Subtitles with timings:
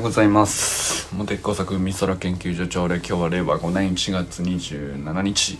[0.00, 1.14] ようございます。
[1.14, 5.58] 茂木工作美空研究所長で今日は令和5年1月27日。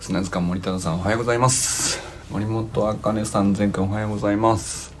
[0.00, 1.98] 砂塚森忠さんおはようございます。
[2.30, 4.94] 森本茜さん前回おはようございます。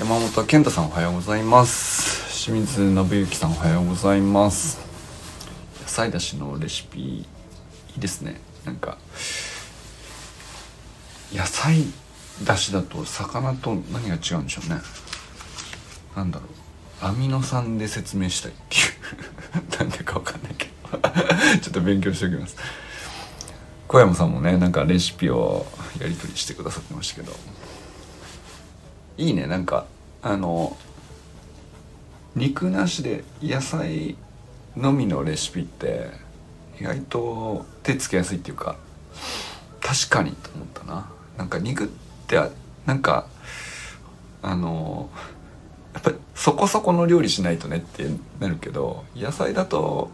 [0.00, 2.44] 山本健太さんおはようございます。
[2.44, 4.80] 清水信之さんおはようございます。
[5.82, 7.26] 野菜だしのレシピい
[7.96, 8.40] いですね。
[8.64, 8.98] なんか
[11.32, 11.84] 野菜
[12.42, 14.80] だしだと魚と何が違うんでしょうね。
[16.16, 16.65] なんだろう。
[17.00, 19.78] アミノ酸で説明したいっていう。
[19.78, 20.98] なんでかわかんないけど。
[21.60, 22.56] ちょっと勉強しておきます。
[23.88, 25.66] 小山さんもねなんかレシピを
[26.00, 27.32] やり取りしてくださってましたけど。
[29.18, 29.86] いいねなんか
[30.22, 30.76] あの
[32.34, 34.16] 肉なしで野菜
[34.76, 36.10] のみのレシピって
[36.78, 38.76] 意外と手つけやすいっていうか
[39.80, 41.08] 確かにと思ったな。
[41.38, 41.88] なんか肉っ
[42.26, 42.38] て
[42.84, 43.26] なんか
[44.42, 45.10] あの
[46.46, 48.06] そこそこの料理しないとねって
[48.38, 50.12] なるけど野菜だと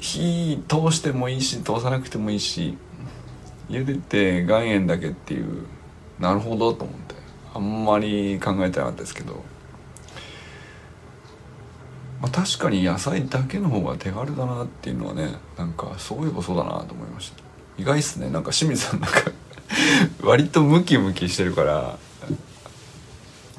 [0.00, 2.76] 火通してもいいし通さなくてもいいし
[3.70, 5.68] 茹でて岩塩だけっていう
[6.18, 7.14] なるほどと思って。
[7.54, 9.44] あんまり考えてなかったですけど、
[12.20, 17.44] まあ、確かに野菜だけの方が手軽だなっていうのはねなんかそういえばそうだなと思いました。
[17.78, 18.30] 意外っすね。
[18.30, 19.30] なんか清水さんなんか
[20.26, 21.98] 割とムキムキしてるから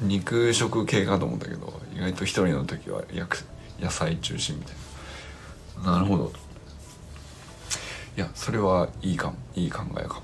[0.00, 3.02] 肉食系かと思ったけど意外と一人の時は
[3.80, 4.74] 野菜中心みたい
[5.84, 5.92] な。
[5.92, 6.32] なるほど。
[8.16, 10.22] いやそれはいいかもいい考えかも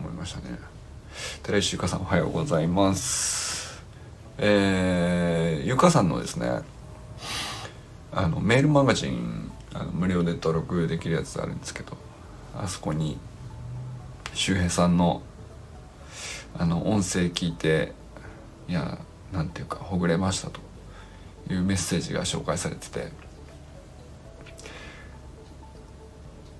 [0.00, 0.58] 思いましたね。
[1.42, 3.82] 寺石ゆかさんおはようございます。
[4.38, 6.60] えー、ゆかさんのですね
[8.12, 11.96] あのメールマガジンあの無料で登録できるやつあるんですけど
[12.54, 13.18] あそこに
[14.34, 15.22] 周平さんの
[16.58, 17.92] あの音声聞いて
[18.68, 18.98] いや
[19.32, 20.60] なんていうかほぐれましたと
[21.50, 23.26] いうメッセージが紹介されてて。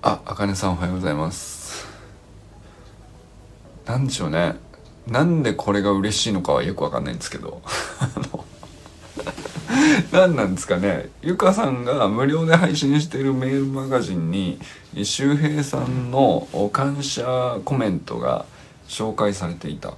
[0.02, 1.88] ああかねさんおはようございます。
[3.86, 4.54] なんでしょうね。
[5.08, 7.60] なんでこれが嬉しいのかはよくわかんないんですけど。
[10.12, 11.08] 何なんですかね。
[11.22, 14.60] ゆかさんが無料で配信しているメールマガジンに
[15.02, 18.44] 周平さんの感謝コメントが
[18.88, 19.94] 紹介されていた。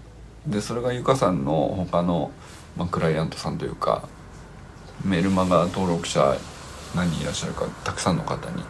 [0.49, 2.31] でそれがゆかさんの他の、
[2.77, 4.09] まあ、クライアントさんというか
[5.05, 6.37] メルマガ登録者
[6.95, 8.63] 何人いらっしゃるかたくさんの方に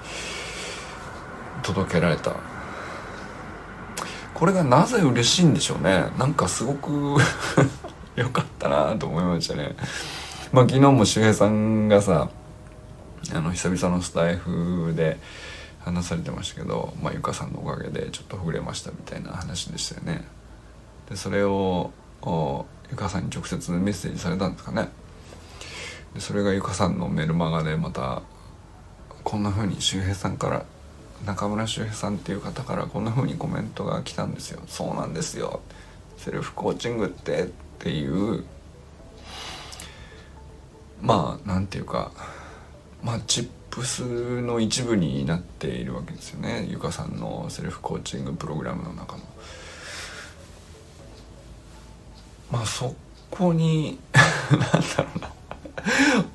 [1.63, 2.37] 届けられた。
[4.35, 6.05] これがなぜ嬉しいんでしょうね。
[6.17, 7.17] なんかすごく
[8.15, 9.75] 良かったなと思いましたね。
[10.53, 12.29] まあ昨日も周平さんがさ
[13.35, 15.19] あの久々のスタイフで
[15.81, 20.25] 話されてましたけど、まあ、ゆかさんのおかげでちょっとほぐれましたみたいな話でしたよね。
[21.09, 21.93] でそれを
[22.91, 24.89] ゆかさんに直接メッセージされたんですかね。
[26.15, 28.23] でそれがゆかさんのメルマガでまた
[29.25, 30.65] こんな風に周平さんから
[31.27, 34.63] 中村周平さんっていう方からこんな風にコメントが来たんですよ。
[34.67, 35.61] そうなんですよ。
[36.17, 37.47] セルフコーチングってっ
[37.79, 38.45] ていう
[41.01, 42.11] まあなんていうか
[43.03, 46.67] まあチップスの一部になっているわけですよね。
[46.69, 49.23] ゆかさんのセルフコーチングプログラムの中の。
[52.51, 52.95] まあそ
[53.31, 55.33] こに なんだろうな。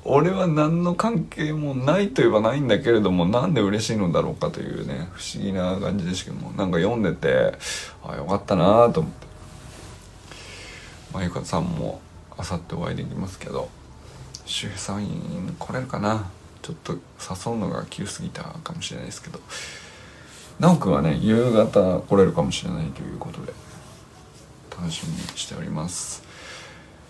[0.04, 7.56] 俺は何の関係もないといえばないんだけれどもなんで嬉しいのだろうかというね不思議な感じですけどもなんか読んでて
[8.02, 9.26] あよかったなと思って。
[11.12, 12.00] まゆかさんも
[12.36, 13.68] あさってお会いできますけど
[14.46, 15.06] 周平さん
[15.58, 16.26] 来れるかな。
[16.62, 19.38] ちょっと誘うのが急すぎたかもしれないですけど。
[20.58, 23.52] 直くんはね夕方来れるかもしれないということで。
[24.76, 26.22] 楽しみにしております、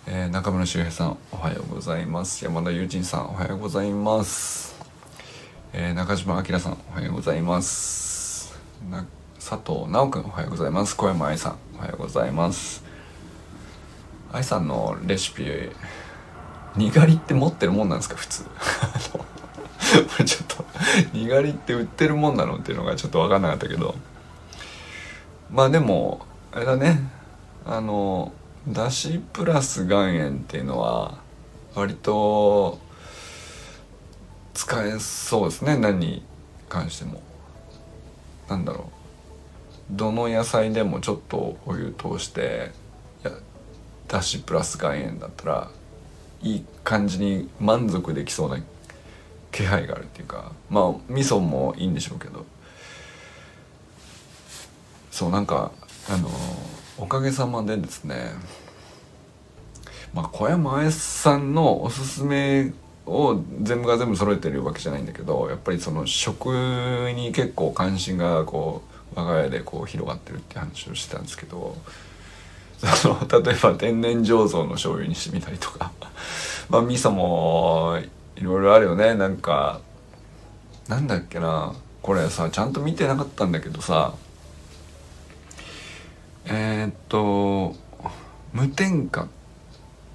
[0.07, 2.45] えー、中村修平さんおはようございます。
[2.45, 4.77] 山田友人さんおはようございます、
[5.73, 8.55] えー、中島明さんおはようございます。
[8.91, 10.95] な佐藤直くんおはようございます。
[10.95, 12.85] 小山愛さんおはようございます。
[14.31, 15.45] 愛さんのレシピ
[16.77, 18.45] にがりって持ってるもんなんですか普通。
[18.45, 18.51] こ
[20.19, 20.65] れちょっと
[21.13, 23.95] にがりって売ってるもんなのっていうのがちょっと分かんなかったけど。
[25.51, 27.14] まあでもあれだね。
[27.67, 28.33] あの
[28.69, 31.19] だしプラス岩塩っていうのは
[31.75, 32.79] 割と
[34.53, 36.25] 使えそうですね何に
[36.69, 37.23] 関しても。
[38.49, 38.95] なんだろう。
[39.91, 42.73] どの野菜でもちょっとお湯通して
[44.09, 45.71] だしプラス岩塩だったら
[46.43, 48.63] いい感じに満足できそうな
[49.51, 52.45] 気配があるっていうかまあ味噌もいいんでしょうけど。
[55.11, 55.71] そうなんか
[56.11, 56.29] あの
[56.99, 58.33] おかげさまでですね
[60.15, 62.73] まあ、小山愛さんのおすすめ
[63.05, 66.47] を全部が全部揃えてるわけじゃないんだけどやっぱりその食
[67.15, 68.83] に結構関心がこ
[69.17, 71.77] う我が家でこう広がってるって話をしてたんですけど
[72.79, 75.91] その例えば天然醸造の醤油にしてみたりとか
[76.71, 77.99] まあ味噌も
[78.37, 79.15] いろいろあるよね。
[79.15, 79.81] なんか
[80.89, 81.75] なんだっけな。
[82.03, 84.13] これさちゃんと見てなかったんだけどさ
[86.47, 87.75] えー、っと
[88.53, 89.27] 無添加っ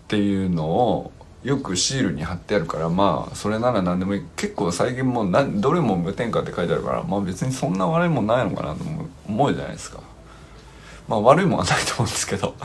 [0.07, 1.11] ていうのを
[1.43, 4.23] よくシールに貼ってあるからまあそれなら何でもいい。
[4.35, 8.83] 結構最近もうどれも無添加って書いてあるからまあ別にそんな悪いもんないのかなと
[9.27, 10.01] 思うじゃないですか。
[11.07, 12.55] まあ悪いもんはないと思うんですけど。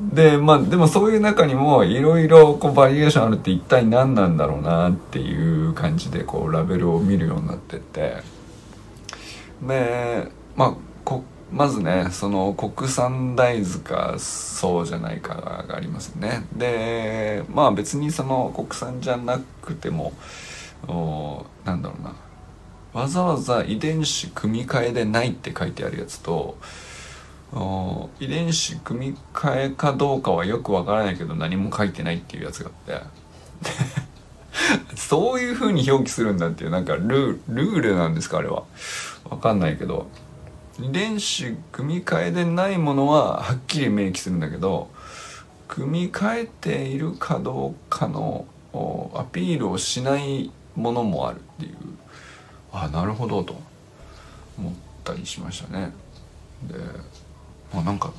[0.00, 8.22] でまあでもそういう中にもいろいろこうバリエーションあるって一体何なんだろうなっていう感じでこうラベルを見るようになってて。
[9.62, 15.34] でまあこまずねその国産大豆かそうじゃないか
[15.68, 16.44] がありますね。
[16.54, 20.12] でまあ別にその国産じゃなくても
[20.88, 22.14] おなんだろうな。
[22.92, 26.56] わざわざ遺伝子組み換えでないって書いてあるやつと
[28.18, 33.26] 遺伝子組み換えかどうかはよくわからないけど何も書いてないっていうやつがあって。
[34.96, 38.64] そういう風に表記するんだっていうなんかルールなんですかあれは。
[39.28, 40.08] わかんないけど。
[40.80, 44.90] 遺伝子組み換えでないものははっきり明記するんだけど
[45.68, 48.46] 組み替えているかどうかの
[49.14, 51.76] アピールをしないものもあるっていう
[52.72, 53.58] あなるほどと
[54.58, 55.92] 思ったりしましたね。
[56.68, 56.74] で、
[57.72, 58.12] まあ、なんか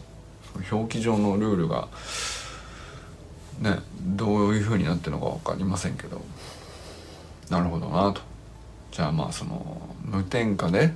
[0.71, 1.87] 表記上のルールが
[3.59, 6.21] ねどういう風になってるのか分かりませんけど
[7.49, 8.21] なるほどなと。
[8.91, 10.93] じゃあまあその無添加で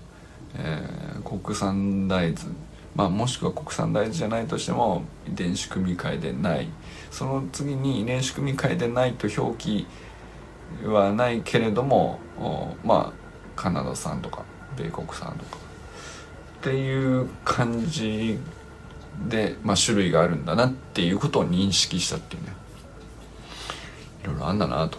[0.55, 2.45] えー、国産大豆。
[2.93, 6.67] まあ、もしくは国産大豆じゃないとしても遺伝子組み換えでない。
[7.09, 9.87] その次に遺伝子組み換えでないと表記
[10.85, 12.19] はないけれども
[12.83, 13.13] まあ
[13.55, 14.43] カナダ産とか
[14.77, 15.57] 米国産とか。
[16.59, 18.37] っていう感じ
[19.27, 22.53] で、まあ、種類があるんだなっていうことを認識したっていうね。
[24.23, 24.97] いろいろあんだなと。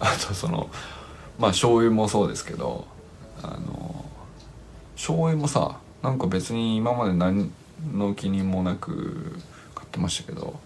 [0.00, 0.68] あとその
[1.38, 2.86] まあ醤油もそうですけど
[3.42, 3.99] あの
[5.00, 7.50] 醤油もさなんか別に今まで何
[7.94, 9.40] の気にもなく
[9.74, 10.60] 買ってましたけど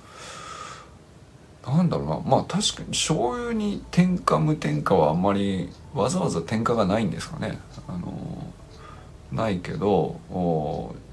[1.64, 2.20] なんだろうな。
[2.26, 7.58] まあ確かに醤油に添加無添加はあんまりわざわざ添加がないんですかね。
[7.86, 8.52] あの
[9.30, 10.20] ないけど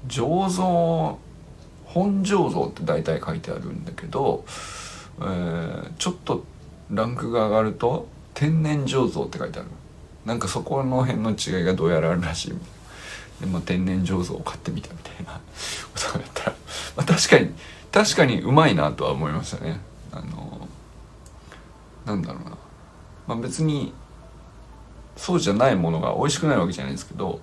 [0.08, 1.16] 醸造
[1.84, 4.44] 本醸造って大体書いてあるんだけど、
[5.20, 6.44] えー、ちょっと
[6.90, 9.68] ランクが上がると天然醸造って書いてある。
[10.26, 12.71] なんかそこの辺の違いがどうやらあるらしいみたいな。
[13.42, 15.32] で、まあ、天然醸造を買ってみたみたいな。
[15.32, 15.40] こ
[16.00, 16.56] とがやったら、
[16.96, 17.50] まあ、確かに
[17.90, 19.80] 確かにうまいなとは思いましたね。
[20.12, 20.68] あの
[22.06, 22.56] なんだろうな、
[23.26, 23.92] まあ、別に
[25.16, 27.40] そうじゃないものが美味しくないわけじゃないですけど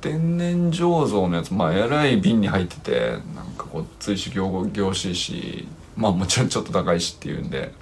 [0.00, 7.72] 天然醸造のやつまあえらい瓶に入っててなんかごっついし凝凝しいしまあもちろんちょっと高いしっていうんで。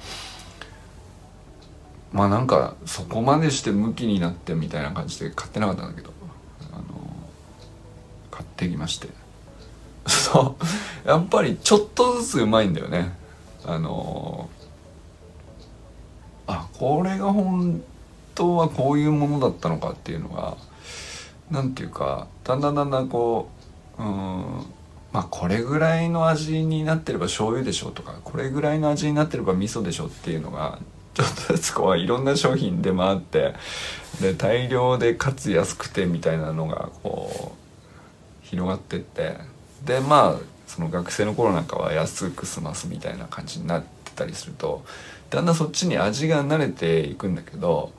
[2.13, 6.13] まあなんかそこまでしてムキになってみたいな感じで買ってなかったんだけど。
[8.57, 9.09] 買ってきまして。
[10.07, 10.57] そ
[11.07, 11.09] う。
[11.09, 13.13] やっぱりちょっとずつうまいんだよね。
[13.65, 14.49] あの
[16.47, 17.83] あこれが本
[18.35, 20.57] 当はこういうものだったのかっていうのが
[21.51, 23.49] 何ていうかだんだんだんだんこ
[23.99, 24.09] ううん
[25.13, 30.79] まあこれぐらいの味になってれば醤油でしょとかこれぐらいの味になってれば味噌でしょっていうのが
[31.15, 33.55] ちょっとずつこういろんな商品出回って
[34.21, 37.62] で大量でかつ安くてみたいなのがこう
[38.53, 39.39] 広がってって
[39.87, 44.85] でまあその学生の頃なんかは安く済ますみたいな感じになってたりすると
[45.31, 47.93] だんだんそっちに味が慣れていくんだけど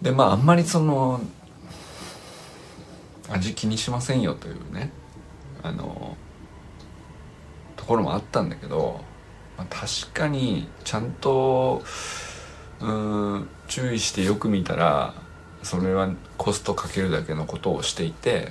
[0.00, 1.20] でまああんまりその
[3.28, 4.92] 味気にしませんよというね
[5.64, 6.16] あの
[7.76, 9.00] ところもあったんだけど、
[9.58, 11.82] まあ、確かにちゃんと
[12.80, 15.14] うん注意してよく見たら
[15.64, 16.08] それは
[16.38, 18.48] コストかけるだけのことをしていて、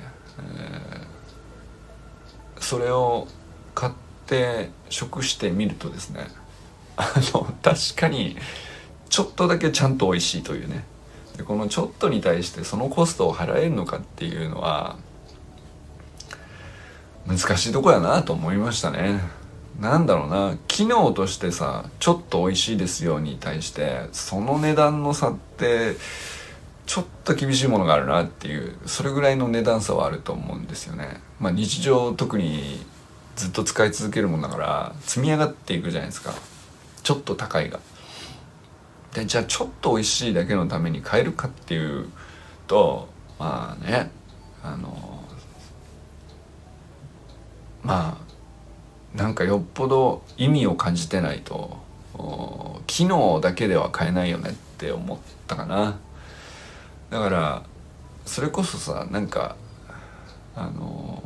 [2.60, 3.28] それを
[3.74, 3.94] 買っ
[4.28, 6.28] て食してみるとですね
[6.98, 8.38] あの確かに
[9.10, 10.84] ちょっとだけちゃんと美味しいというね。
[11.38, 14.98] でこのちょっとに対してそのコストを払えるのかっていうのは
[17.26, 19.22] 難しいとこやなと思いましたね。
[19.80, 25.96] なんだろうな機能としてさちょっと美味しいですよに対してその値段の差って
[26.90, 31.22] ちょっと厳しいものがあるなっていうそれぐらいの値段差はあると思うんですよね。
[31.40, 32.84] まあ、日常特に
[33.36, 36.34] ずっと使い続けるもんだから積み上がっていくじゃないですか
[37.04, 37.80] ちょっと高いが。
[39.14, 42.10] でじゃあちょっと美味しいだけのために買えるかっていう
[42.66, 44.10] とまあね
[44.64, 45.24] あの
[47.84, 48.18] ま
[49.16, 51.78] あなんかよっぽど意味を感じてないと
[52.88, 56.00] 機能だけでは買えないよねって思ったかな
[57.10, 57.64] だから
[58.26, 59.56] それこそさなんか
[60.56, 61.24] あの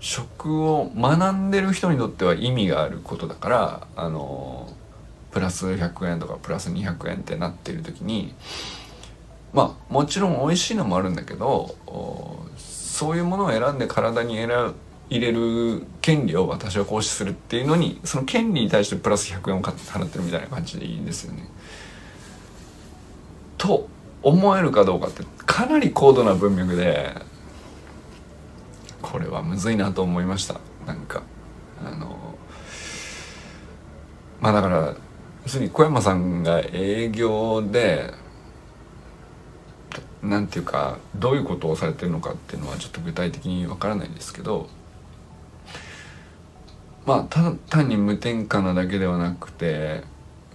[0.00, 4.72] 食を学んでる人にとっては意味があることだからあの
[5.30, 8.34] プラス100円とかプラス200円ってなってる時に
[9.52, 11.74] まあもちろん美味しいのもあるんだけど
[12.56, 21.48] そういうものを選んで体に入れる権利を私は行使するっていうのにその権利に対してプラス100円を払ってるみたいな感じでいいんですよね。
[23.56, 23.88] と
[24.22, 27.14] 思えるかどうかってかなり高度な文脈で
[29.00, 30.60] これはむずいなと思いました。
[30.86, 31.22] なんか
[31.84, 32.16] あの
[34.40, 34.94] まあだから
[35.44, 38.12] 要するに小山さんが営業で
[40.22, 44.68] なんていうかどういうことをされてるのかっていうのはちょっと具体的にわからないんですけど
[47.06, 50.02] まあ単に無添加なだけではなくて、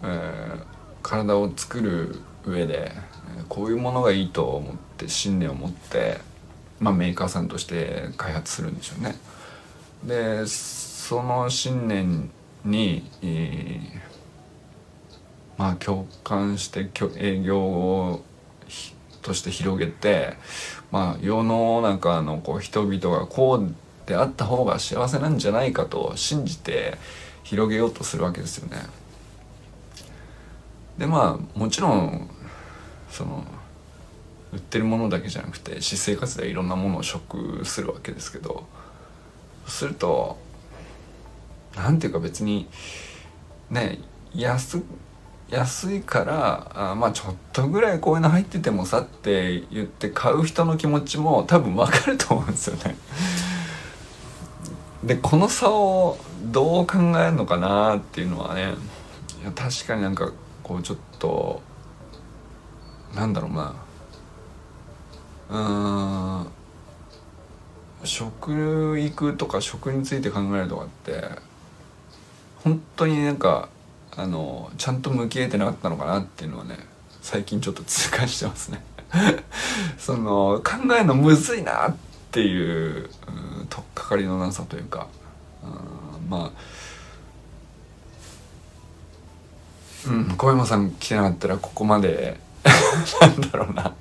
[0.04, 0.64] えー、
[1.02, 2.92] 体を作る上で
[3.50, 6.20] こういうものがいいと思って信念を持って、
[6.80, 9.16] まあ、メーカーさんとして開発するんでしょうね。
[10.06, 12.32] でその信念
[12.66, 14.00] に、えー、
[15.58, 18.24] まあ共感して営業を
[19.22, 20.34] として広げて、
[20.92, 23.74] まあ、世の中のこう人々がこう
[24.06, 26.98] であった方が幸せなんじゃないかと信じて
[27.44, 28.78] 広げようとするわけですよね。
[30.98, 32.30] でまあもちろん
[33.14, 33.46] その
[34.52, 38.66] 売ってるものだけじゃなくて私生活でいろんなものを食するわけですけど
[39.68, 40.38] すると
[41.76, 42.68] 何ていうか別に
[43.70, 44.00] ね
[44.36, 44.84] 安
[45.50, 52.96] 安いからあまあちょっとぐらいこういうの入っててもさって言って買う人の気持ちも多分分かると思うんですよね。
[55.04, 58.74] でこの差をどう考えるのかなっていうのはね
[59.42, 60.32] いや確かになんか
[60.64, 61.62] こうちょっと
[63.16, 63.76] なんだろうな。
[65.50, 66.48] うん。
[68.06, 71.24] 食育とか食について考えるとかって
[72.64, 73.70] 本当になんか
[74.16, 76.78] あのちゃんと向き合えてなかったのかなっていうのはね
[77.22, 78.84] 最近ちょっと痛感してますね。
[79.98, 81.96] その考えのむずいなっ
[82.32, 83.10] ていう、
[83.60, 85.08] うん、とっかかりのなさというか、
[85.64, 85.68] う
[86.26, 86.52] ん、まあ
[90.08, 92.40] うん小山さん来てなかったらここまで
[93.22, 93.94] なんだろうな。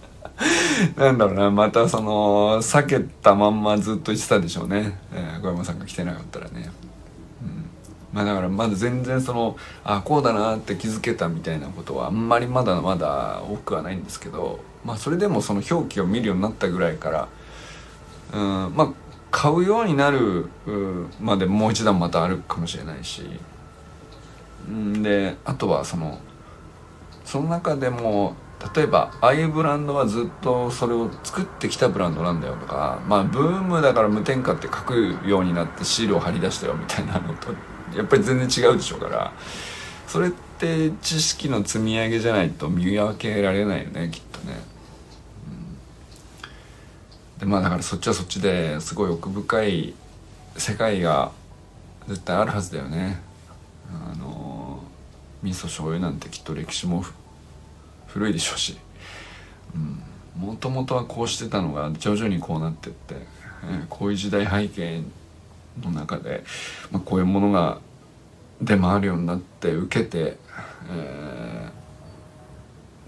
[0.96, 1.50] なんだろうな。
[1.50, 6.70] またその避けたまんまずっと言ってたでしょうね、えー、小山さんが来てなかったらね。
[8.12, 17.28] まあだからまだ全然そのあこうだなって気づけたみたいなことはあんまりまだまだ多くはないんですけどまあそれでもその表記を見るようになったぐらいから
[18.34, 18.74] うん。
[18.76, 18.92] まあ
[19.30, 20.46] 買うようになる
[21.18, 23.22] までもう一段またあるかもしれないし。
[24.70, 25.02] ん。
[25.02, 26.18] であとはその
[27.24, 28.34] その中でも
[28.74, 37.52] 例えばああいうブランドはずっとそれを作ってきたブランドなんだよとかまあブームだから無添加って書くようになってシールを貼り出したよみたいなのと
[37.96, 39.32] やっぱり全然違うでしょうから
[40.06, 44.60] それって知識の積み上げじゃないと見分けられないよねきっとね。
[47.34, 49.94] うん、でまあだからそっちはそっちですごい奥深い
[50.56, 51.32] 世界が
[52.06, 53.20] 絶対あるはずだよね。
[53.90, 54.82] あの
[55.42, 57.04] 味噌醤油なんてきっと歴史も
[58.12, 58.76] 古いでしょうし。
[60.36, 65.02] もともとはこうしてたのが徐々にこうなってって、えー、こういう時代背景
[65.82, 66.42] の中で、
[66.90, 67.78] まあ、こういうものが
[68.60, 70.36] 出回るようになって受けて、
[70.90, 71.68] え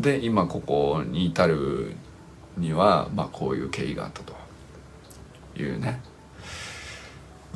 [0.00, 1.96] ー、で今ここに至る
[2.56, 4.44] には、まあ、こういう経緯があったと。
[5.56, 6.00] いうね。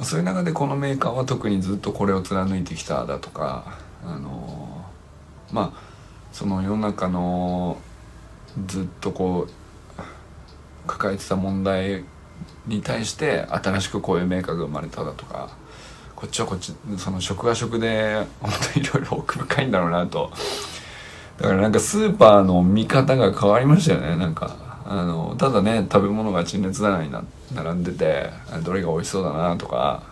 [0.02, 4.84] そういう中でこのメーカーは特にずっとこれを貫いてきただとかあの
[5.50, 5.87] まあ
[6.32, 7.78] その世の中の
[8.66, 9.50] ずっとこう
[10.86, 12.04] 抱えてた問題
[12.66, 15.50] に対して新しくこういうメーカーが生まれただとか
[16.16, 20.32] こっちはこっちその食は食で本当にいろいろ奥深いんだろうなと。
[21.36, 24.56] だからなんかスーパーの見方が変わりましたよねなんか。
[24.90, 27.22] あのただね食べ物が陳列棚にな
[27.54, 28.30] 並んでて
[28.64, 30.02] どれが美味しそうだなとか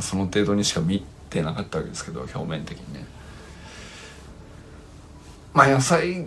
[0.00, 3.06] その程度にしか見てなかったわけですけど表面的にね。
[5.52, 6.26] まあ野菜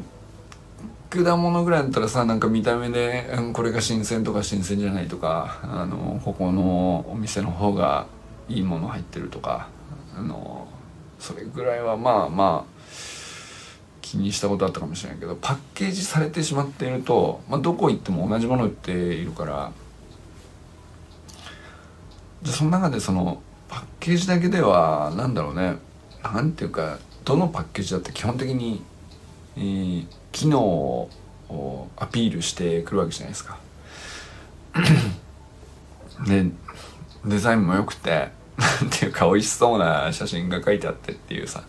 [1.09, 8.07] 果物ぐらいだったらさなんか見た目で、うん、これが新鮮とか新鮮じゃないとかあのここのお店の方が
[8.47, 9.67] いいもの入ってるとか
[10.15, 10.67] あの
[11.19, 12.81] それぐらいはまあまあ
[14.01, 19.71] 気にしたことあったかもしれないけどパッケージされてしまっていると、まあ、どこ行っても同じもの売っているから
[22.41, 25.75] じゃその中でそのパッケージだけではなんだろうね
[26.23, 28.83] なんていうかどのパッケージだって基本的に、
[29.57, 31.09] えー、機能を
[31.97, 33.57] アピールしてくるわけじゃないですか。
[36.25, 36.45] で
[37.25, 41.63] デザインも良くて なんていうか美味しそうな写真が書いてあってっていうさ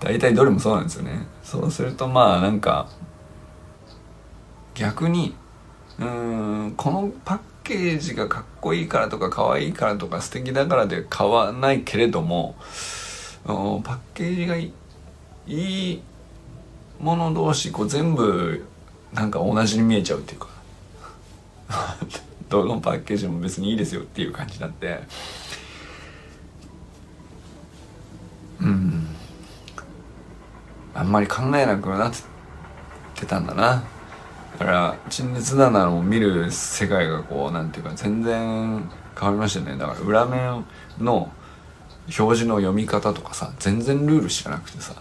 [0.00, 2.88] 大体どれもそうなんですよねそうするとまあなんか
[4.74, 5.34] 逆に
[5.98, 12.56] うんこのパッケージがかっこいいからとか可愛いからとか素敵だからで買わないけれども
[13.44, 14.72] パッケージがい
[15.46, 16.02] い
[17.00, 18.64] もの同士こう全部
[19.12, 20.48] なんか同じに見えちゃうっていうか
[22.48, 25.02] どのパッケージも別にいいですよっていう感じになって。
[28.60, 29.06] うん。
[30.94, 32.12] あんまり考えなくなっ
[33.14, 33.84] てたんだな。
[34.58, 39.78] だから陳列棚を見る世界がこうなんていうか全然変わりましたね。
[39.78, 40.66] だから裏面
[40.98, 41.30] の
[42.18, 44.94] 表示の読み方とかさ全然ルール知らなくてさ。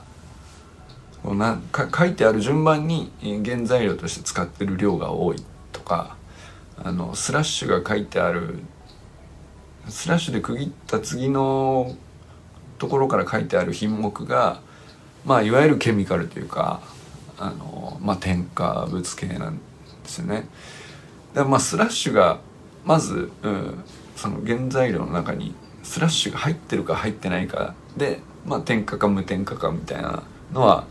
[1.29, 3.11] こうなか書いてある順番に
[3.45, 5.37] 原材料として使ってる量が多い
[5.71, 6.17] とか
[6.75, 8.55] あのスラッシュが書いてある
[9.89, 11.95] スラッシュで区切った次の
[12.79, 14.61] ところから書いてある品目が
[15.23, 16.81] まあいわゆるケミカルというか
[17.37, 19.61] あのまあ添加物系なんで
[20.05, 20.47] すよね。
[21.35, 22.39] でまあスラッシュが
[22.85, 23.83] まず、うん、
[24.15, 30.87] その原材料の中にスラッシュが入ってるか入ってないかで、まあ、添加か無添加かみたいなのは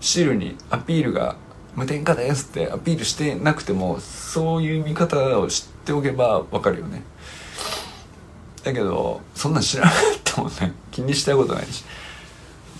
[0.00, 1.36] 汁にアピールが
[1.76, 7.02] 無添加ですってアピールしてなくてもそういう見方を知っておけばわかるよね。
[8.64, 10.72] だけどそんなん知らなくてもね。
[10.90, 11.84] 気にしたことないし。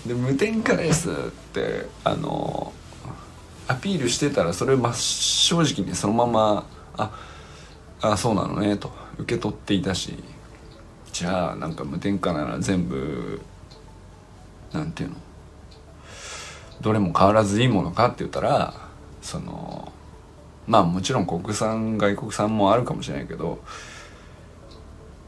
[0.05, 1.13] で無添加ですっ
[1.53, 2.73] てあの
[3.67, 6.65] アピールしてたらそれ真っ正直にそのまま
[6.97, 7.11] あ
[8.01, 10.17] あそうなのねと受け取っていたし。
[11.11, 13.41] じゃあなんか無添加なら全部
[14.71, 15.15] なんていうの？
[16.81, 18.73] どれも変わらずいいものかって言ったら
[19.21, 19.91] その
[20.67, 23.59] まあもちろん国産外国産もあるかもしれないけど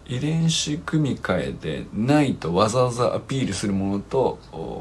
[0.06, 4.40] 遺伝子組み換えでないとわざわざアピールするものと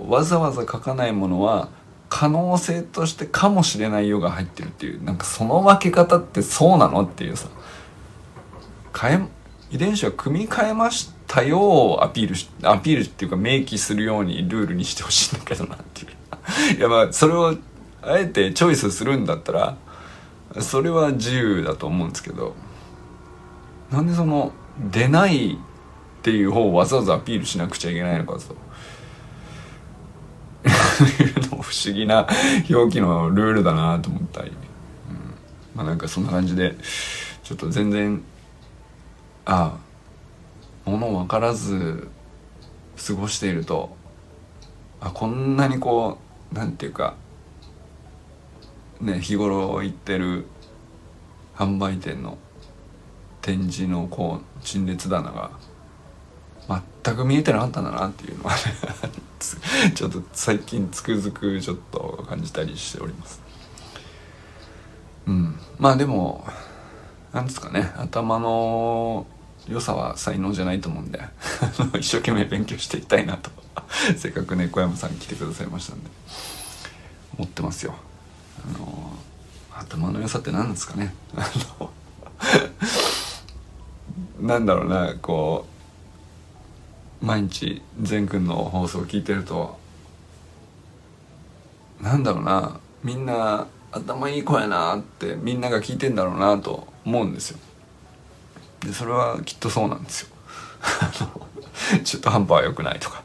[0.08, 1.68] わざわざ書かないものは
[2.08, 7.48] 可能性としてかもしれないよが入ってるっていうなんかその分け方ってそうなのっていうさ。
[8.98, 9.26] 変え
[9.70, 16.11] 遺伝子は組み替えましたよをアピールしアピールっていうか明記するようにルールにしてほしいんだけどなっていう。
[16.76, 17.56] いやまあそれを
[18.02, 19.76] あえてチョイスするんだったら
[20.60, 22.54] それは自由だと思うんですけど
[23.90, 24.52] なんでその
[24.90, 25.56] 出ないっ
[26.22, 28.56] ていう方をわざわざアピールしなくちゃいけないのかと。
[31.62, 32.26] 不思議な
[32.70, 34.56] 表記のルールだなと思ったり、うん、
[35.74, 36.76] まあなんかそんな感じで
[37.42, 38.22] ちょっと全然
[39.44, 39.78] あ
[40.86, 42.08] あもの分からず
[43.06, 43.96] 過ごしていると
[45.00, 47.14] あこんなにこうなんていうか
[49.00, 50.46] ね日頃行ってる
[51.54, 52.38] 販売店の
[53.40, 55.50] 展示のこう陳列棚が
[57.04, 58.54] 全く見えてなかったんだなっていうのは
[59.94, 63.42] ちょっと最近つくづくちょっと感じたりしております。
[65.26, 65.58] うん。
[65.78, 66.46] まあでも
[67.32, 69.26] なんですかね頭の
[69.68, 71.20] 良さは才能じゃないと思うんで
[71.98, 73.50] 一生懸命勉強していきたいなと。
[74.16, 76.10] せっかくね小山さん来てくださいましたんで。
[77.38, 77.94] 思ってますよ。
[78.64, 79.12] あの
[79.74, 81.14] 頭の良さって何ですかね。
[81.34, 81.90] あの
[84.40, 85.66] なんだろうなこ
[87.22, 89.78] う毎日善くんの放送を聞いてると
[92.00, 97.58] なんだろうなみんな頭いい子やなってみんなが聞いてんだろうなと思うんですよ。
[98.84, 100.28] でそれはきっとそうなんですよ。
[102.04, 103.22] 中途半端は良くないとか。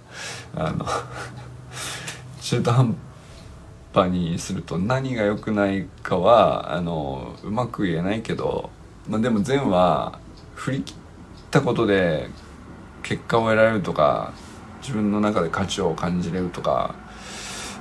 [0.55, 0.85] あの
[2.41, 2.95] 中途半
[3.93, 8.69] 端にすると何が良くないかはあのうまく言えないけど、
[9.07, 10.19] まあ、でも善は
[10.55, 10.95] 振り切っ
[11.51, 12.29] たことで
[13.03, 14.33] 結果を得られるとか
[14.81, 16.95] 自分の中で価値を感じれるとか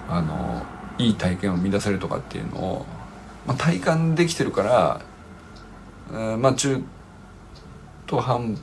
[0.08, 0.64] あの
[0.98, 2.86] いい体験を生み出せるとかっていうのを、
[3.46, 5.00] まあ、体感できてるから、
[6.10, 6.82] えー、まあ中
[8.06, 8.56] 中途半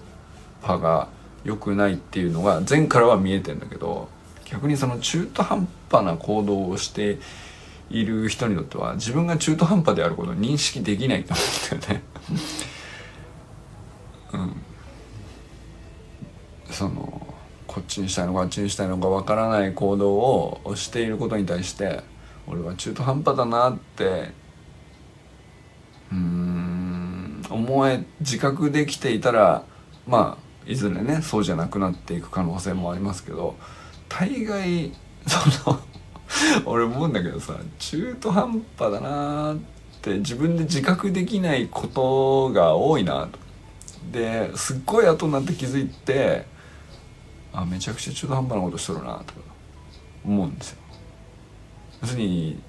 [0.61, 1.09] 端が
[1.43, 4.07] 良くないっていうのが前からは見えてんだけど
[4.45, 7.19] 逆にその中途半端な行動をして
[7.89, 12.03] いる人にとっては自分が中途半端であることを認識できないと思うんだよね。
[14.33, 14.55] うん。
[16.71, 17.35] その
[17.67, 22.01] こっちにしたいのかあっちにしたいのかわからない行動をしていることに対して
[22.47, 24.31] 俺は中途半端だなって
[26.11, 26.42] うん。
[27.53, 29.63] 思え自覚できていたら
[30.07, 33.55] まあいずれねそうじゃなくなっていく可能性もありますけど
[34.09, 34.91] 大概
[35.27, 35.79] その
[36.65, 39.57] 俺思うんだけどさ中途半端だなっ
[40.01, 43.27] て自分で自覚できないことが多いな。
[43.27, 43.43] と
[44.11, 46.45] ですっごい後になって気づいて
[47.53, 49.41] あめちゃくちゃ中途半端なことしとるなとか
[50.25, 50.77] 思うんですよ。
[52.01, 52.61] 要するに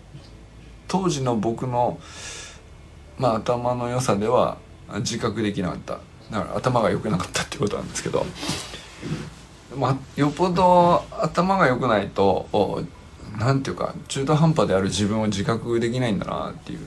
[0.87, 1.99] 当時の僕の
[3.19, 4.59] まあ頭の良さでは
[4.97, 5.99] 自覚できなかった。
[6.31, 8.25] だから頭が良くなかったっていうことなんですけど。
[9.77, 12.85] まよっぽど頭が良くないと
[13.39, 16.81] なんていうか中途半端である自分を自覚できないんだなっていう。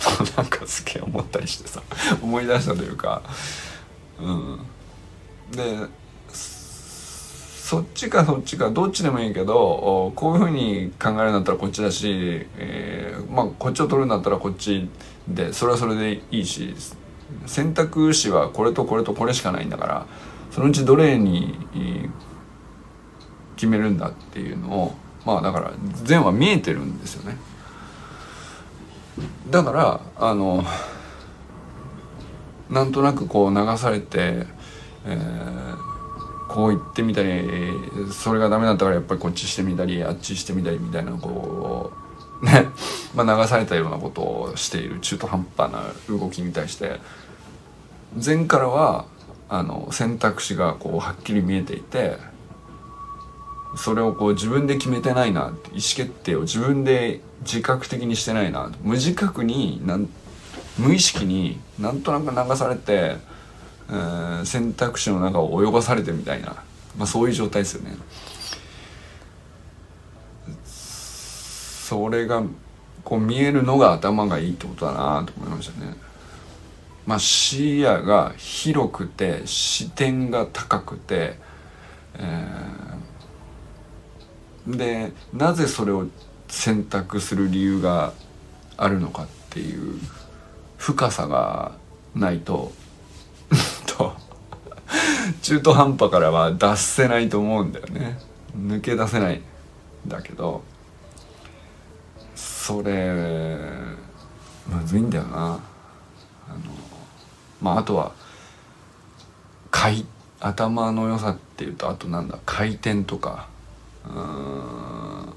[0.36, 1.82] なんかすげえ思ったりしてさ
[2.22, 3.22] 思い出したというか。
[4.18, 4.58] うん。
[5.52, 5.88] で
[6.32, 14.88] そっちかそっちかどっちでもいいけどこういうふうに考えるんだったらこっちだし、えー、まあこっちを取るんだったらこっち
[15.34, 16.74] でそれはそれでいいし
[17.46, 20.06] 選択肢はこれとこれとこれしかないんだから
[20.50, 21.58] そのうちどれに
[23.56, 27.36] 決めるんだっていうのをまあだから善は見えてるんですよね。
[29.50, 30.64] だからあの
[32.70, 34.46] なんとなくこう流されて、
[35.04, 35.76] えー、
[36.48, 37.28] こう言ってみたり
[38.12, 42.68] それがダメだったからやっぱりこっちしてみたりあっちしてみたりみたいなこうね、
[43.14, 47.00] まあ、流されたようなことをしている中途半端な動きに対して
[48.16, 49.06] 善からは
[49.48, 52.16] あの選択肢がこうはっきり見えていて
[53.76, 60.08] それをこう自分で決めてないな意思決定を自分で自覚的にしてないな無自覚になん
[60.78, 63.16] 無意識になんとなく流されて、
[63.88, 66.62] えー、選択肢の中を泳がされてみたいな、
[66.96, 67.96] まあ、そういう状態ですよね。
[70.64, 72.44] それが
[73.04, 75.94] こう見えるのが頭がいいってことだなと思いましたね。
[77.06, 81.36] まあ、視野が広くて視点が高くて、
[82.18, 86.06] えー、でなぜそれを
[86.48, 88.12] 選択する理由が
[88.76, 89.98] あるのかっていう
[90.76, 91.72] 深さが
[92.14, 92.72] ないと
[95.42, 98.18] 中途半端からは脱せないと思うんだよね
[98.56, 99.42] 抜け出せないん
[100.08, 100.62] だけど
[102.70, 103.12] それ
[104.68, 105.38] むずいんだよな。
[105.38, 105.58] あの
[107.60, 108.12] まああとは
[109.72, 110.06] 回
[110.38, 113.48] 頭の良さっていうとあとなんだ回転とか。
[114.06, 115.34] うん。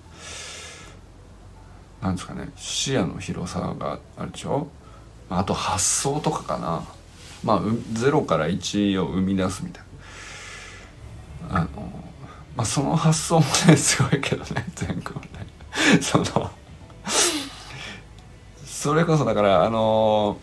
[2.03, 4.67] なんですかね視野の広さがあるでしょ？
[5.31, 6.83] あと発想とかかな。
[7.43, 9.83] まあ0から1を生み出すみたい
[11.49, 11.61] な。
[11.61, 11.69] あの
[12.55, 15.29] まあその発想もねすごいけどね全国ね
[15.99, 16.51] その
[18.83, 20.37] それこそだからあの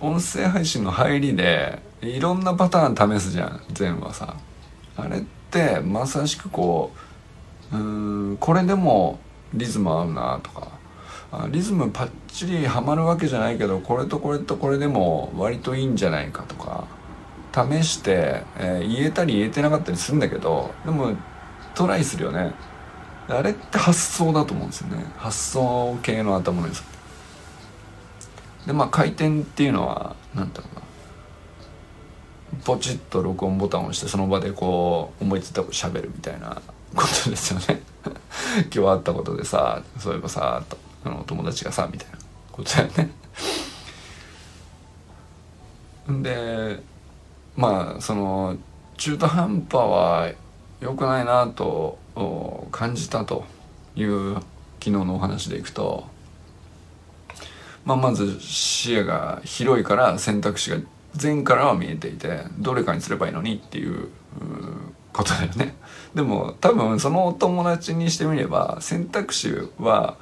[0.00, 4.36] 音声配信の入りでいろんなパターン試すじゃん全はさ。
[4.96, 6.90] あれってまさしくこ
[7.72, 9.20] ううんこれでも
[9.54, 10.72] リズム合うなとか。
[11.52, 16.88] リズムパッチリはまるわけじゃないけどこれとこれとこれでも割といいんじゃないかとか。
[17.54, 21.14] 試して、えー、言えたり言えてなかったりするんだけどでも
[21.76, 22.54] トライするよね。
[23.28, 25.04] あれって発想だと思うんですよね。
[25.16, 26.91] 発想系の頭の良さ。
[28.66, 30.82] でまあ回転っていうのは何だろうな。
[32.64, 36.60] ポチッと録音ボタンを押してその場でこう思いついたこと喋るみたいな
[36.94, 37.82] ことですよね。
[38.74, 42.18] 今日あったことでさそういえばさとあの友達がさみたいな
[42.52, 43.10] ことだよね。
[46.22, 46.82] で
[47.56, 48.56] まあその
[48.96, 50.30] 中途半端は
[50.80, 51.98] 良くないなと
[52.70, 53.44] 感じたと
[53.96, 54.44] いう昨
[54.84, 56.04] 日のお話でいくと、
[57.84, 60.76] まあ、まず視野が広いから選択肢が
[61.20, 64.08] 前からは見えていてどれかにすればいいのにっていう
[65.12, 65.74] ことだよね。
[66.14, 70.16] でも多分そのお友達にしてみれば選択肢は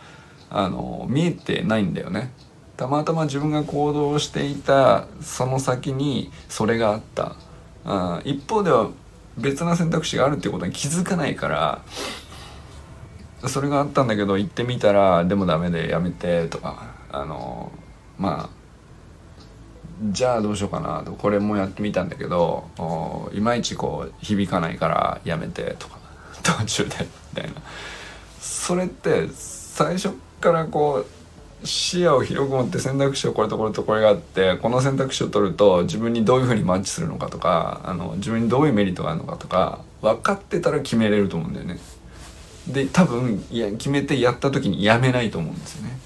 [0.48, 2.32] あの見えてないんだよね。
[2.76, 7.36] たまたま自分が行動していたその先にそれがあった。
[7.84, 8.90] あ一方では
[9.38, 11.82] 別な選択肢があるってことに気づかないから
[13.48, 17.72] それがあったんだけど行ってみたらでもダメでやめてとかあの
[18.18, 18.60] まあ
[20.02, 22.64] じゃあどうしようかなとこれもやってみたんだけど
[23.34, 25.98] いまいちこう響かないからやめてとか
[26.42, 26.96] 途中で
[27.34, 27.60] みたいな
[28.40, 31.04] それって最初からこ
[31.62, 41.78] う視野を広く持って選択肢をこれとこれとこれがあってこの選択肢を取ると自分にどういうふうにマッチするのかとかあの自分にどういうメリットがあるのかとか分かってたら決めれると思うんだよね。
[42.72, 45.98] で多分いや決めてやった時にやめないと思うんですよね。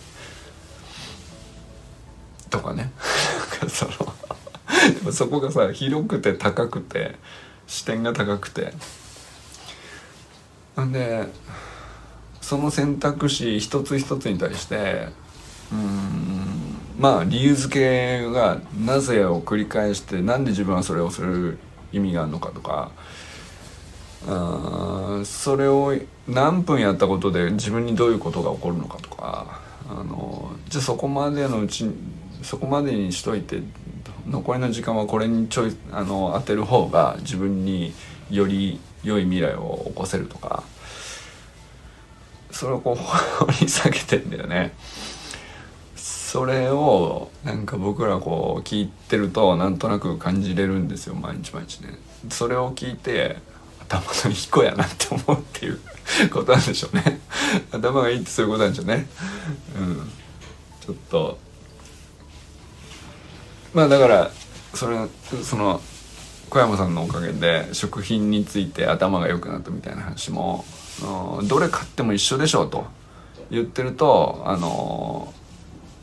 [2.50, 2.92] とかね
[3.68, 7.16] そのそこがさ広くて高くて
[7.66, 8.72] 視点が高くて
[10.76, 11.26] なんで
[12.40, 15.08] その選択肢一つ一つに対して
[15.72, 21.58] うんまあ理由付けがなぜを繰り返してなんで自分はそれをする
[21.92, 22.92] 意味があるのかとか
[24.26, 25.94] あそれを
[26.26, 31.90] 何分やったことで自分にどういうことが起こるのかとかあのじゃあそこまでのうち
[32.42, 33.60] そこまでにしといて
[34.26, 37.92] 残りの時間はこれにちょいあの当てる方が自分に
[38.30, 40.64] より良い未来を起こせるとか
[42.50, 44.74] それをこう掘り下げてんだよね。
[45.96, 51.90] それをなんか僕らこう聞いてるとなんとなく感じれるんですよ毎日毎日ね。
[52.30, 53.36] それを聞いて
[53.88, 55.80] 頭のいい子やなって思うっていう
[56.30, 57.20] ことなんでしょうね。
[57.72, 59.06] 頭がいいってそういうことなんでしょうね。
[59.78, 60.10] うん。
[60.80, 61.38] ちょっと
[63.74, 64.30] まあだから
[64.74, 64.96] それ
[65.42, 65.80] その
[66.48, 70.64] 小山さんのおかげで食品について頭が良くなったみたいな話も
[71.48, 72.86] どれ買っても一緒でしょうと
[73.50, 75.34] 言ってるとあの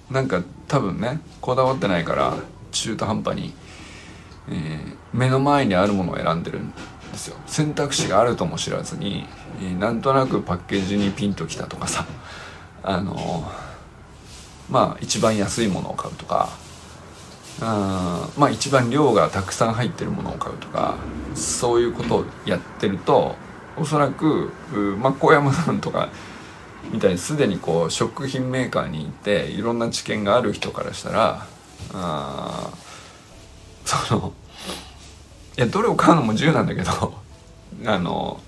[0.10, 2.36] なんか多分ねこだわってないから
[2.72, 3.54] 中途半端に、
[4.50, 6.74] えー、目の前にあるものを選んでるん
[7.12, 7.38] ですよ。
[7.46, 9.26] 選択肢があるとも知らずに、
[9.80, 12.06] なんとなくパッケージにピンときたとかさ
[12.84, 13.44] あの
[14.70, 16.50] まあ一番安いものを買うとか
[17.62, 20.96] あまあ一番量がたくさん入ってるものを買うとか
[21.36, 23.36] そういうことをやってると
[23.78, 24.52] おそらく、
[25.00, 26.10] まあ、小山さんとか
[26.92, 31.46] みたいにすでにこう食品メーカーに行っていろんな知見がある人からしたら
[31.94, 32.72] あ
[33.86, 34.34] その
[35.58, 37.14] いやどれを買うのも自由なんだけど
[37.86, 38.40] あの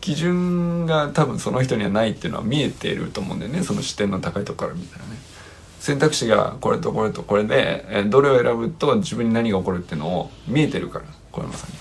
[0.00, 5.32] 基準が多分その人にはないっていうのは見えていると思うんだよねその視点の高いとこから見たらね。
[5.80, 11.76] 選択肢がこれとこれとこれで、えどれを選ぶと自分に何が起こるっていうのを見えてるから小山さんに。
[11.76, 11.80] っ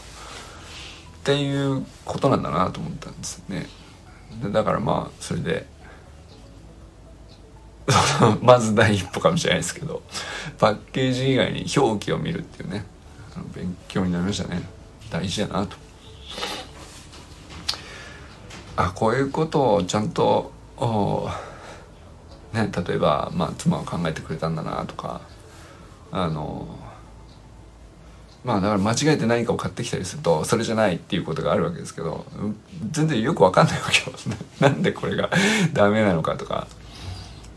[1.23, 3.67] ていうことなんだなと思ったんですよね。
[4.51, 5.67] だからまあそれで
[8.41, 10.01] まず第一歩かもしれないですけど
[10.57, 12.85] パッケージ以外に表記を見るっていうね
[13.53, 14.61] 勉強になりましたね。
[15.09, 15.75] 大事やなと。
[18.75, 20.51] あこういうことをちゃんと
[22.53, 25.21] ね、例えば、まあ、妻は考えてくれたんだなとか
[26.11, 26.67] あの
[28.43, 32.25] まあだから間違えて何かを買ってきたりするとそれじゃないっていうことがあるわけですけど
[32.89, 34.17] 全然よく分かんないわけよ。
[34.59, 35.29] なんでこれが
[35.73, 36.67] ダメなのかとか。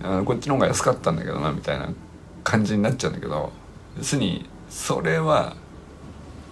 [0.02, 1.88] あのこっちの方が安かったんだけどなみたいな
[2.42, 3.52] 感じになっちゃうんだけど
[3.96, 5.56] 要するにそれは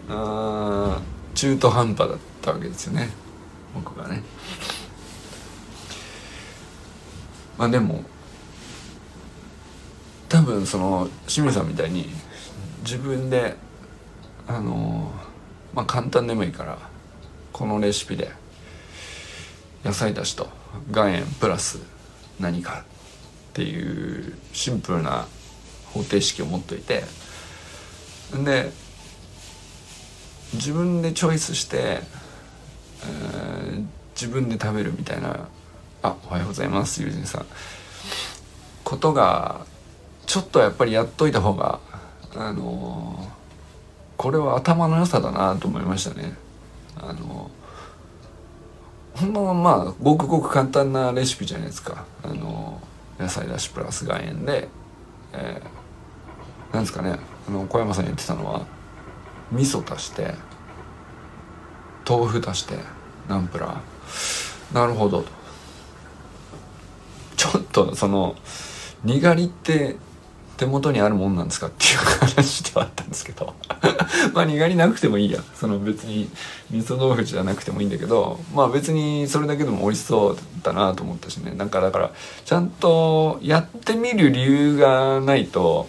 [0.09, 1.01] あ
[1.35, 3.11] 中途半端だったわけですよね
[3.75, 4.23] 僕がね。
[7.59, 8.03] まあでも
[10.29, 12.09] 多分その清水さんみたいに
[12.83, 13.57] 自分で
[14.47, 15.13] あの
[15.75, 16.79] まあ簡単でもいいから
[17.53, 18.31] このレシピで
[19.85, 20.49] 野菜だしと
[20.91, 21.81] 岩塩プラス
[22.41, 22.85] 何か
[23.51, 25.27] っていうシンプルな
[25.93, 27.05] 方程式を持っといて
[28.45, 28.71] で
[30.55, 33.85] 自分でチョイスして、えー、
[34.15, 35.49] 自分で食べるみたいな
[36.03, 37.47] あおはようございます友人さん
[38.85, 39.65] ことが
[40.27, 41.81] ちょっとやっぱりやっといた方が
[42.35, 43.29] あの
[44.17, 46.35] これは頭の良さだなと思いましたね。
[46.97, 47.51] あの
[49.15, 52.05] ほんのまあごくごく簡単なレシピじゃないですか。
[52.23, 52.81] あの
[53.19, 54.69] 野菜だしプラス岩塩で、
[55.33, 57.17] えー、なんですかね
[57.49, 58.67] あの小山さん言ってたのは
[59.53, 60.35] 味噌足して
[62.09, 62.77] 豆腐足して
[63.29, 64.75] ナンプラー。
[64.75, 65.29] なるほどと。
[67.37, 68.37] ちょっとその
[69.05, 69.97] にがりって
[70.57, 73.55] 手元にあるもんなんですかっていう話ではあったんですけど。
[74.33, 75.41] まあにがりなくてもいいや。
[75.55, 76.31] その別に
[76.71, 78.41] 味噌豆腐じゃなくてもいいんだけど。
[78.55, 81.53] まあ別にそれだけでも美味しそうだなと思ったしね。
[81.53, 82.11] なんかだから
[82.45, 85.89] ちゃんとやってみる理由がないと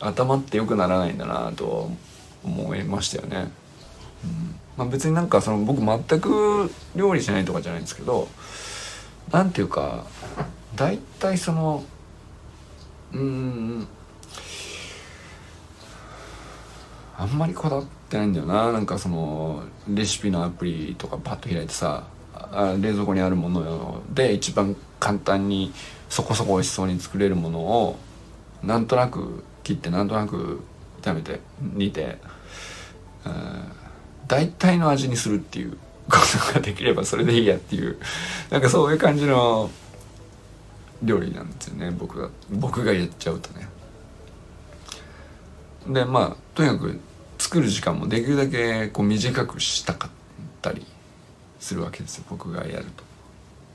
[0.00, 1.90] 頭って良くならないんだなと
[2.44, 3.50] 思いましたよね。
[4.24, 8.28] うんまあ、別になんかその僕全く料理しないとかじゃないんですけど
[9.30, 10.06] 何ていうか
[10.74, 11.84] 大体その
[13.12, 13.86] うん
[17.18, 25.72] あんまりこだわってないんだよななんかそのレシピのアプリとかパッと開いてさあ冷蔵庫にあるもので一番簡単に
[26.08, 27.98] そこそこ美味しそうに作れるものを
[28.62, 30.62] なんとなく切ってなんとなく
[31.02, 32.18] 炒めて煮て、
[34.26, 35.76] 大体の味にするっていう
[36.08, 36.16] こ
[36.48, 37.98] とができればそれでいいやっていう
[38.50, 39.70] なんかそういう感じの
[41.02, 43.68] 料理なんですよね僕が僕がやっちゃうとね。
[45.88, 47.00] でまあとにかく
[47.38, 50.10] 作る時間もできるだけこう短くしたかっ
[50.60, 50.86] たり
[51.58, 53.10] するわけですよ僕がやると。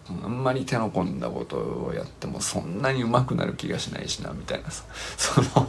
[0.07, 4.83] あんまり手の込んだことをやってもそんなにうまくなる気がしないしなみたいなさ
[5.17, 5.67] その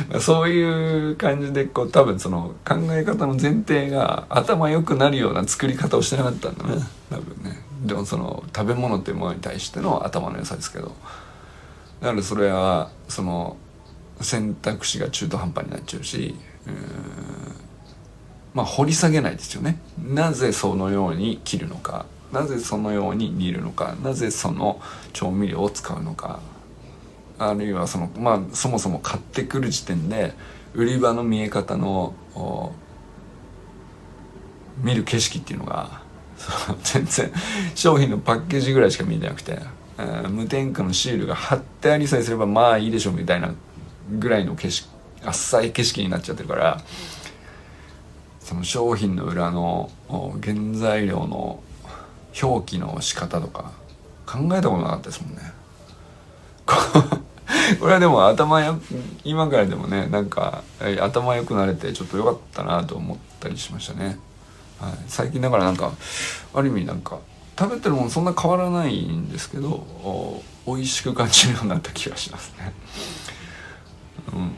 [0.20, 7.62] そういう感じでこう多分その考え方の前提が頭良くなるような作り方をしてなかったんだね多分ね。
[7.84, 10.94] でもその食べ物っていうものに対しての頭の良さですけど。
[12.00, 13.56] だからそれはその
[14.20, 16.34] 選択肢が中途半端になっちゃうし
[18.54, 19.78] まあ掘り下げないですよね。
[20.02, 22.06] なぜそのように切るのか。
[22.32, 23.94] なぜそのように煮るのか。
[24.02, 24.80] なぜその
[25.12, 26.40] 調味料を使うのか
[27.38, 30.34] あるいはそのまあそもそも買ってくる時点で
[30.74, 32.14] 売り場の見え方の
[34.82, 36.02] 見る景色っていうのが
[36.82, 37.32] 全然
[37.74, 39.58] 商品のパッケージぐらいしか見えてなくて、
[39.98, 43.52] えー、無添加のシールが貼ってありさえすればまあいいでしょうみたいな
[44.10, 44.88] ぐらいの景色
[45.24, 46.80] あっさい景色になっちゃってるから
[48.40, 51.60] その商品の裏の原材料の
[52.40, 53.72] 表記の仕方とか
[54.26, 55.52] 考えたことなかったですもんね。
[57.80, 58.78] これはでも頭や
[59.24, 60.62] 今からでもねなんか
[61.00, 64.18] 頭良くなれてちょっと良かったなと思ったりしましたね。
[64.80, 65.92] はい、最近だからなんか
[66.54, 67.18] ある意味なんか
[67.58, 72.72] 食べてるもんそんな変わらないんですけど美味しく感じるようになった気がしますね。
[74.32, 74.52] うん、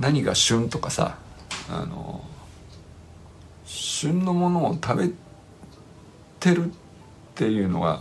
[0.00, 1.16] 何が旬とかさ
[1.70, 2.24] あの
[3.64, 5.10] 旬のものを食べ
[6.40, 6.74] てるっ
[7.34, 8.00] ていうのが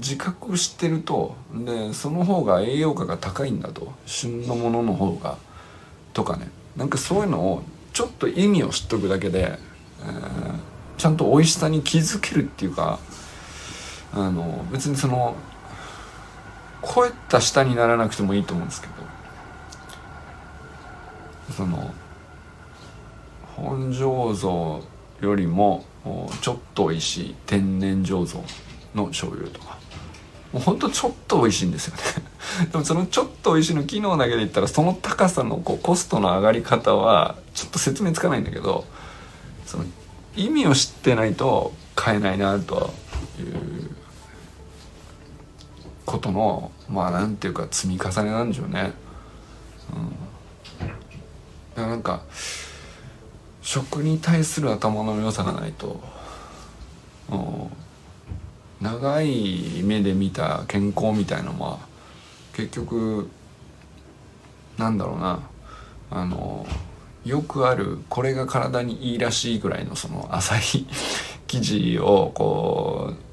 [0.00, 3.92] 自覚してるとでその方が栄養価が高いんだと。
[4.06, 5.36] 旬のものの方が。
[6.12, 6.48] とかね。
[6.76, 9.58] なんかそういうのをちょっと意味を知っとくだけで、
[10.02, 10.58] えー、
[10.96, 12.98] ちゃんと美味しさに気づけるっていうか
[14.12, 15.34] あの別にその
[16.82, 19.10] 超えた下にならなくてもいいと思うんですけど。
[21.50, 21.92] その
[23.56, 24.82] 本醸造
[25.20, 25.84] よりも
[26.40, 28.42] ちょっと美味しい天然醸造
[28.94, 29.79] の醤油とか。
[30.52, 32.02] もうほんとちょっと美味しいんですよね。
[32.72, 38.84] でもそのちょっと美味しいの機能だけで言ったらその高さのこうコストの上がり方はちょっと説明つかないんだけど
[39.66, 39.84] その
[40.36, 42.92] 意味を知ってないと買えないなと
[43.38, 43.90] いう
[46.04, 48.92] ことのまあなんていうか積み重ねなんでしょうね。
[49.92, 50.10] うん、
[50.80, 50.94] だか
[51.82, 52.22] らなんか
[53.62, 56.00] 食に対する頭の良さがないと、
[57.30, 57.70] うん、
[58.80, 61.78] 長い目で見た健康みたいのは
[62.54, 63.28] 結局
[64.78, 65.40] なんだろうな
[66.10, 66.66] あの
[67.24, 70.86] よくあるこれが体にいいらしいぐらいのその浅い
[71.46, 73.30] 記事をこう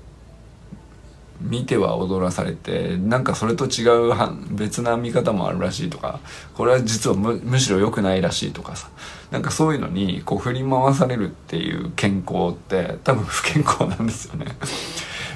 [1.40, 4.14] 見ては踊らされてなんかそれと違う
[4.52, 6.20] 別な見方もあるらしいとか
[6.56, 8.90] これは実はむしろ良くないらしいとかさ
[9.32, 14.48] なんかそういうのにこう振り回されるっていう健康って多分不健康なんですよね。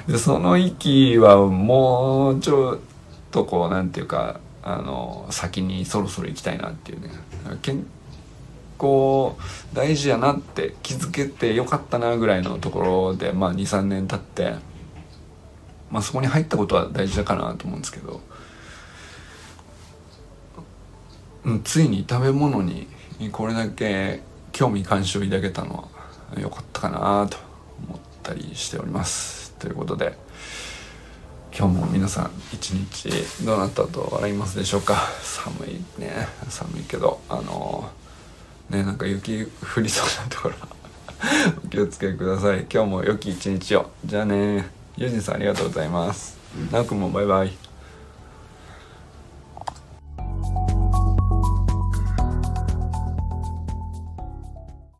[0.06, 2.78] でその域はもうちょっ
[3.30, 7.10] とこうなんていうかあの先にそろそろ行きたいなっていうね
[7.62, 7.86] 健
[8.78, 9.36] 康
[9.72, 14.56] 大事やなって気づけてよかったなぐらいのところでまあ23年経って、
[15.90, 18.20] まあ、そこに入ったことは大事だかなと思うんですけど、
[21.44, 22.88] うん、ついに食べ物に
[23.30, 25.88] これだけ興味関心を抱けたの
[26.34, 27.38] は良かったかなと
[27.88, 29.41] 思ったりしております。
[29.62, 30.16] ということで
[31.56, 34.96] 今日も皆さん一日どうなったと笑いますでしょうか？
[35.22, 36.26] 寒いね。
[36.48, 40.54] 寒いけどあのー、ねなんか雪降りそうなところ。
[41.64, 42.66] お 気をつけください。
[42.72, 43.90] 今日も良き一日を。
[44.04, 44.68] じゃあね。
[44.96, 46.36] ユージンさんありがとうございます。
[46.72, 47.52] なおくんもバイバイ。